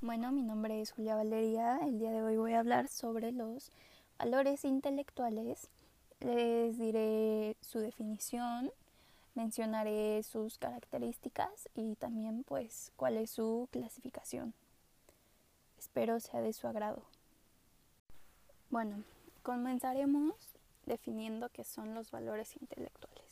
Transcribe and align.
Bueno, 0.00 0.30
mi 0.30 0.42
nombre 0.42 0.80
es 0.80 0.92
Julia 0.92 1.16
Valeria. 1.16 1.80
El 1.82 1.98
día 1.98 2.12
de 2.12 2.22
hoy 2.22 2.36
voy 2.36 2.52
a 2.52 2.60
hablar 2.60 2.86
sobre 2.86 3.32
los 3.32 3.72
valores 4.16 4.64
intelectuales. 4.64 5.70
Les 6.20 6.78
diré 6.78 7.56
su 7.62 7.80
definición, 7.80 8.70
mencionaré 9.34 10.22
sus 10.22 10.56
características 10.56 11.68
y 11.74 11.96
también 11.96 12.44
pues 12.44 12.92
cuál 12.94 13.16
es 13.16 13.30
su 13.30 13.68
clasificación. 13.72 14.54
Espero 15.80 16.20
sea 16.20 16.42
de 16.42 16.52
su 16.52 16.68
agrado. 16.68 17.02
Bueno, 18.70 19.02
comenzaremos 19.42 20.36
definiendo 20.86 21.48
qué 21.48 21.64
son 21.64 21.96
los 21.96 22.12
valores 22.12 22.54
intelectuales. 22.60 23.24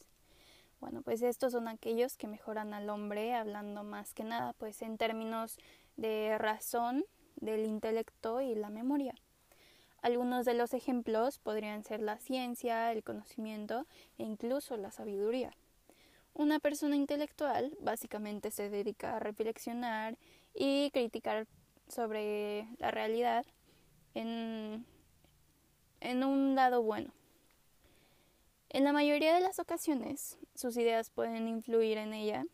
Bueno, 0.80 1.00
pues 1.02 1.22
estos 1.22 1.52
son 1.52 1.68
aquellos 1.68 2.16
que 2.16 2.26
mejoran 2.26 2.74
al 2.74 2.90
hombre, 2.90 3.34
hablando 3.34 3.84
más 3.84 4.12
que 4.12 4.24
nada, 4.24 4.52
pues 4.54 4.82
en 4.82 4.98
términos 4.98 5.58
de 5.96 6.36
razón, 6.38 7.04
del 7.36 7.64
intelecto 7.64 8.40
y 8.40 8.54
la 8.54 8.70
memoria. 8.70 9.14
Algunos 10.02 10.44
de 10.44 10.54
los 10.54 10.72
ejemplos 10.74 11.38
podrían 11.38 11.82
ser 11.82 12.00
la 12.00 12.18
ciencia, 12.18 12.92
el 12.92 13.02
conocimiento 13.02 13.86
e 14.18 14.24
incluso 14.24 14.76
la 14.76 14.90
sabiduría. 14.90 15.52
Una 16.32 16.58
persona 16.58 16.96
intelectual 16.96 17.76
básicamente 17.80 18.50
se 18.50 18.68
dedica 18.68 19.16
a 19.16 19.20
reflexionar 19.20 20.16
y 20.54 20.90
criticar 20.90 21.46
sobre 21.88 22.68
la 22.78 22.90
realidad 22.90 23.46
en, 24.14 24.84
en 26.00 26.24
un 26.24 26.54
lado 26.54 26.82
bueno. 26.82 27.12
En 28.68 28.84
la 28.84 28.92
mayoría 28.92 29.34
de 29.34 29.40
las 29.40 29.58
ocasiones, 29.58 30.38
sus 30.54 30.76
ideas 30.76 31.10
pueden 31.10 31.48
influir 31.48 31.96
en 31.98 32.12
ella 32.12 32.44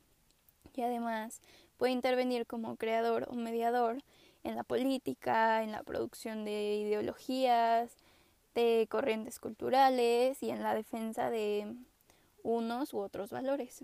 y 0.74 0.82
además 0.82 1.42
puede 1.82 1.94
intervenir 1.94 2.46
como 2.46 2.76
creador 2.76 3.26
o 3.28 3.34
mediador 3.34 4.04
en 4.44 4.54
la 4.54 4.62
política, 4.62 5.64
en 5.64 5.72
la 5.72 5.82
producción 5.82 6.44
de 6.44 6.76
ideologías, 6.76 7.96
de 8.54 8.86
corrientes 8.88 9.40
culturales 9.40 10.40
y 10.44 10.50
en 10.50 10.62
la 10.62 10.76
defensa 10.76 11.28
de 11.28 11.74
unos 12.44 12.94
u 12.94 12.98
otros 13.00 13.30
valores. 13.30 13.82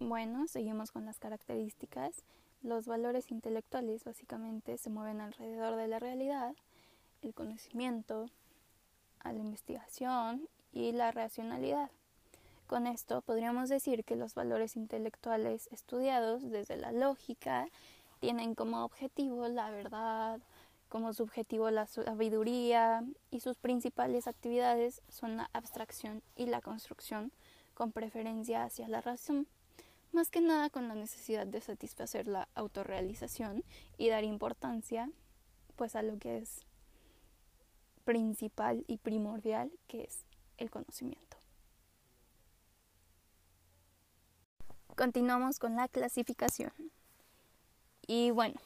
Bueno, 0.00 0.46
seguimos 0.48 0.92
con 0.92 1.06
las 1.06 1.18
características. 1.18 2.24
Los 2.60 2.86
valores 2.86 3.30
intelectuales 3.30 4.04
básicamente 4.04 4.76
se 4.76 4.90
mueven 4.90 5.22
alrededor 5.22 5.76
de 5.76 5.88
la 5.88 5.98
realidad, 5.98 6.54
el 7.22 7.32
conocimiento, 7.32 8.26
a 9.20 9.32
la 9.32 9.38
investigación 9.38 10.46
y 10.74 10.92
la 10.92 11.10
racionalidad. 11.10 11.90
Con 12.66 12.88
esto 12.88 13.22
podríamos 13.22 13.68
decir 13.68 14.04
que 14.04 14.16
los 14.16 14.34
valores 14.34 14.74
intelectuales 14.74 15.68
estudiados 15.70 16.50
desde 16.50 16.76
la 16.76 16.90
lógica 16.90 17.68
tienen 18.18 18.56
como 18.56 18.84
objetivo 18.84 19.46
la 19.46 19.70
verdad, 19.70 20.40
como 20.88 21.12
subjetivo 21.12 21.70
la 21.70 21.86
sabiduría 21.86 23.04
y 23.30 23.40
sus 23.40 23.56
principales 23.56 24.26
actividades 24.26 25.00
son 25.08 25.36
la 25.36 25.48
abstracción 25.52 26.22
y 26.34 26.46
la 26.46 26.60
construcción 26.60 27.30
con 27.74 27.92
preferencia 27.92 28.64
hacia 28.64 28.88
la 28.88 29.00
razón, 29.00 29.46
más 30.12 30.30
que 30.30 30.40
nada 30.40 30.68
con 30.68 30.88
la 30.88 30.94
necesidad 30.94 31.46
de 31.46 31.60
satisfacer 31.60 32.26
la 32.26 32.48
autorrealización 32.54 33.62
y 33.96 34.08
dar 34.08 34.24
importancia 34.24 35.08
pues 35.76 35.94
a 35.94 36.02
lo 36.02 36.18
que 36.18 36.38
es 36.38 36.62
principal 38.04 38.84
y 38.88 38.96
primordial 38.96 39.70
que 39.86 40.02
es 40.04 40.24
el 40.56 40.70
conocimiento. 40.70 41.25
Continuamos 44.96 45.58
con 45.58 45.76
la 45.76 45.88
clasificación. 45.88 46.72
Y 48.06 48.30
bueno, 48.30 48.58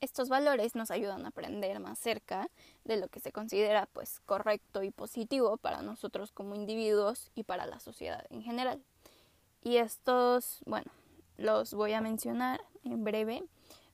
estos 0.00 0.30
valores 0.30 0.74
nos 0.74 0.90
ayudan 0.90 1.26
a 1.26 1.28
aprender 1.28 1.78
más 1.80 1.98
cerca 1.98 2.48
de 2.84 2.96
lo 2.96 3.08
que 3.08 3.20
se 3.20 3.30
considera 3.30 3.86
pues 3.92 4.20
correcto 4.20 4.82
y 4.82 4.90
positivo 4.90 5.58
para 5.58 5.82
nosotros 5.82 6.32
como 6.32 6.54
individuos 6.54 7.30
y 7.34 7.42
para 7.42 7.66
la 7.66 7.78
sociedad 7.78 8.24
en 8.30 8.42
general. 8.42 8.82
Y 9.62 9.76
estos, 9.76 10.62
bueno, 10.64 10.90
los 11.36 11.74
voy 11.74 11.92
a 11.92 12.00
mencionar 12.00 12.58
en 12.84 13.04
breve, 13.04 13.44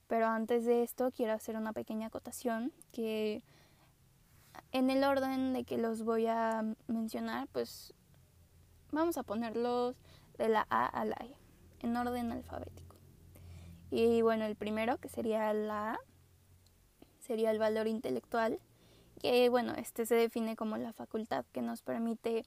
pero 0.06 0.28
antes 0.28 0.65
de 0.65 0.84
esto 0.84 1.10
quiero 1.10 1.32
hacer 1.32 1.56
una 1.56 1.72
pequeña 1.72 2.06
acotación 2.06 2.72
que 2.92 3.42
en 4.71 4.88
el 4.88 5.03
orden 5.03 5.53
de 5.53 5.65
que 5.65 5.78
los 5.78 6.04
voy 6.04 6.28
a 6.28 6.62
mencionar, 6.87 7.48
pues 7.48 7.92
vamos 8.92 9.16
a 9.19 9.25
ponerlos 9.25 9.97
de 10.38 10.48
la 10.48 10.65
A 10.71 10.87
a 10.87 11.04
la 11.04 11.16
E, 11.16 11.41
en 11.82 11.97
orden 11.97 12.32
alfabético. 12.32 12.97
Y 13.91 14.22
bueno, 14.22 14.47
el 14.47 14.56
primero, 14.56 14.98
que 14.98 15.09
sería 15.09 15.53
la 15.53 15.94
A, 15.94 16.00
sería 17.20 17.50
el 17.50 17.59
valor 17.59 17.87
intelectual, 17.87 18.59
que 19.20 19.48
bueno, 19.48 19.75
este 19.75 20.06
se 20.06 20.15
define 20.15 20.56
como 20.56 20.76
la 20.76 20.92
facultad 20.92 21.44
que 21.53 21.62
nos 21.62 21.82
permite 21.82 22.44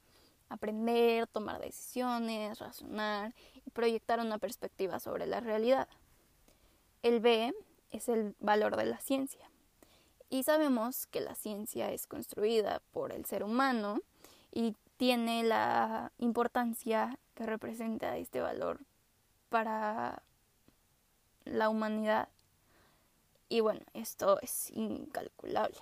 aprender, 0.48 1.26
tomar 1.26 1.60
decisiones, 1.60 2.58
razonar 2.58 3.34
y 3.64 3.70
proyectar 3.70 4.20
una 4.20 4.38
perspectiva 4.38 4.98
sobre 5.00 5.26
la 5.26 5.40
realidad. 5.40 5.88
El 7.02 7.20
B 7.20 7.54
es 7.90 8.08
el 8.08 8.34
valor 8.40 8.76
de 8.76 8.86
la 8.86 8.98
ciencia, 8.98 9.48
y 10.28 10.42
sabemos 10.42 11.06
que 11.06 11.20
la 11.20 11.34
ciencia 11.34 11.92
es 11.92 12.06
construida 12.06 12.82
por 12.92 13.12
el 13.12 13.24
ser 13.24 13.44
humano 13.44 14.00
y 14.52 14.74
tiene 14.96 15.44
la 15.44 16.12
importancia 16.18 17.18
que 17.34 17.46
representa 17.46 18.16
este 18.16 18.40
valor 18.40 18.80
para 19.48 20.22
la 21.44 21.68
humanidad. 21.68 22.28
Y 23.48 23.60
bueno, 23.60 23.80
esto 23.94 24.40
es 24.42 24.70
incalculable. 24.70 25.78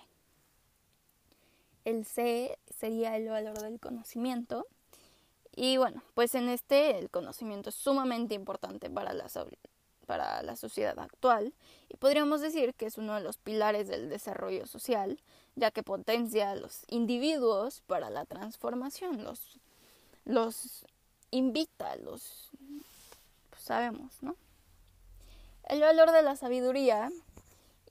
El 1.84 2.04
C 2.04 2.58
sería 2.78 3.16
el 3.16 3.28
valor 3.28 3.58
del 3.60 3.80
conocimiento. 3.80 4.66
Y 5.54 5.76
bueno, 5.76 6.02
pues 6.14 6.34
en 6.34 6.48
este 6.48 6.98
el 6.98 7.10
conocimiento 7.10 7.68
es 7.70 7.74
sumamente 7.74 8.34
importante 8.34 8.90
para 8.90 9.12
la, 9.12 9.28
para 10.06 10.42
la 10.42 10.56
sociedad 10.56 10.98
actual 10.98 11.54
y 11.88 11.96
podríamos 11.96 12.40
decir 12.40 12.74
que 12.74 12.86
es 12.86 12.98
uno 12.98 13.14
de 13.14 13.20
los 13.20 13.38
pilares 13.38 13.88
del 13.88 14.08
desarrollo 14.08 14.66
social, 14.66 15.20
ya 15.54 15.70
que 15.70 15.82
potencia 15.82 16.50
a 16.50 16.56
los 16.56 16.82
individuos 16.88 17.82
para 17.86 18.10
la 18.10 18.24
transformación, 18.24 19.22
los, 19.22 19.60
los 20.24 20.84
invita, 21.30 21.96
los 21.96 22.50
sabemos, 23.64 24.22
¿no? 24.22 24.36
El 25.64 25.80
valor 25.80 26.12
de 26.12 26.22
la 26.22 26.36
sabiduría, 26.36 27.10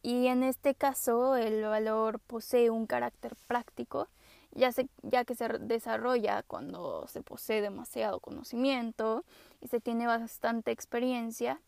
y 0.04 0.28
en 0.28 0.44
este 0.44 0.76
caso 0.76 1.36
el 1.36 1.64
valor 1.64 2.20
posee 2.20 2.70
un 2.70 2.86
carácter 2.86 3.36
práctico, 3.48 4.08
ya, 4.52 4.70
ya 5.02 5.26
que 5.26 5.34
se 5.34 5.48
desarrolla 5.48 6.44
cuando 6.44 7.08
se 7.08 7.24
posee 7.24 7.62
demasiado 7.62 8.20
conocimiento 8.20 9.24
y 9.62 9.70
se 9.70 9.80
tiene 9.80 10.06
bastante 10.06 10.72
experiencia 10.72 11.60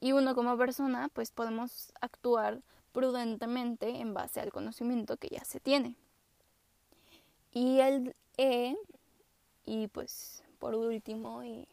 y 0.00 0.12
uno 0.12 0.34
como 0.34 0.56
persona 0.56 1.08
pues 1.12 1.30
podemos 1.30 1.92
actuar 2.00 2.60
prudentemente 2.92 3.88
en 3.88 4.14
base 4.14 4.40
al 4.40 4.52
conocimiento 4.52 5.16
que 5.16 5.28
ya 5.28 5.44
se 5.44 5.58
tiene. 5.58 5.96
Y 7.52 7.80
el 7.80 8.14
E, 8.36 8.76
y 9.64 9.88
pues 9.88 10.44
por 10.58 10.74
último 10.74 11.42
y 11.42 11.66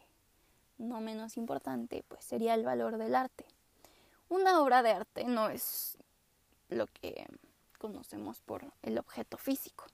no 0.80 1.00
menos 1.00 1.36
importante, 1.36 2.04
pues 2.08 2.24
sería 2.24 2.54
el 2.54 2.64
valor 2.64 2.98
del 2.98 3.14
arte. 3.14 3.44
Una 4.28 4.60
obra 4.60 4.82
de 4.82 4.92
arte 4.92 5.24
no 5.24 5.50
es 5.50 5.98
lo 6.68 6.86
que 6.86 7.26
conocemos 7.78 8.40
por 8.40 8.64
el 8.82 8.98
objeto 8.98 9.36
físico, 9.36 9.86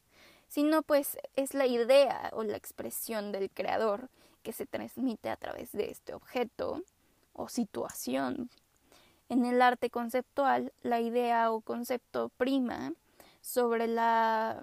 sino 0.48 0.82
pues 0.82 1.18
es 1.34 1.54
la 1.54 1.66
idea 1.66 2.30
o 2.32 2.42
la 2.44 2.56
expresión 2.56 3.32
del 3.32 3.50
creador 3.50 4.08
que 4.42 4.52
se 4.52 4.66
transmite 4.66 5.28
a 5.28 5.36
través 5.36 5.72
de 5.72 5.90
este 5.90 6.14
objeto 6.14 6.82
o 7.32 7.48
situación. 7.48 8.50
En 9.28 9.44
el 9.44 9.60
arte 9.60 9.90
conceptual, 9.90 10.72
la 10.82 11.00
idea 11.00 11.50
o 11.50 11.60
concepto 11.60 12.28
prima 12.36 12.92
sobre 13.40 13.88
la 13.88 14.62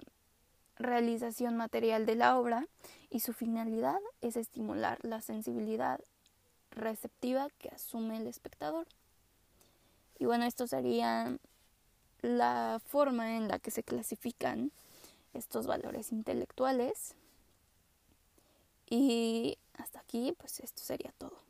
realización 0.76 1.56
material 1.56 2.06
de 2.06 2.16
la 2.16 2.38
obra 2.38 2.66
y 3.10 3.20
su 3.20 3.32
finalidad 3.32 4.00
es 4.22 4.36
estimular 4.36 4.98
la 5.02 5.20
sensibilidad 5.20 6.00
receptiva 6.74 7.48
que 7.58 7.68
asume 7.68 8.16
el 8.16 8.26
espectador. 8.26 8.86
Y 10.18 10.26
bueno, 10.26 10.44
esto 10.44 10.66
sería 10.66 11.36
la 12.22 12.80
forma 12.86 13.36
en 13.36 13.48
la 13.48 13.58
que 13.58 13.70
se 13.70 13.82
clasifican 13.82 14.72
estos 15.32 15.66
valores 15.66 16.12
intelectuales. 16.12 17.14
Y 18.88 19.58
hasta 19.76 20.00
aquí, 20.00 20.34
pues 20.38 20.60
esto 20.60 20.82
sería 20.82 21.12
todo. 21.18 21.43